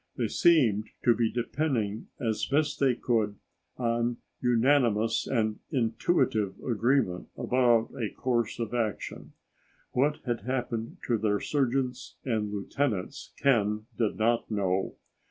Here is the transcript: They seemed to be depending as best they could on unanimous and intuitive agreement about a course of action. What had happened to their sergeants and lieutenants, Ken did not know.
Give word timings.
They 0.15 0.29
seemed 0.29 0.89
to 1.03 1.13
be 1.13 1.31
depending 1.31 2.07
as 2.19 2.47
best 2.47 2.79
they 2.79 2.95
could 2.95 3.35
on 3.77 4.17
unanimous 4.41 5.27
and 5.27 5.59
intuitive 5.69 6.59
agreement 6.59 7.29
about 7.37 7.91
a 7.95 8.09
course 8.09 8.57
of 8.57 8.73
action. 8.73 9.33
What 9.91 10.17
had 10.25 10.41
happened 10.41 10.97
to 11.05 11.19
their 11.19 11.39
sergeants 11.39 12.15
and 12.25 12.51
lieutenants, 12.51 13.33
Ken 13.37 13.85
did 13.95 14.15
not 14.15 14.49
know. 14.49 14.95